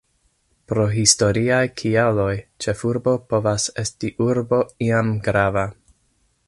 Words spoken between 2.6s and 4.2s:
ĉefurbo povas esti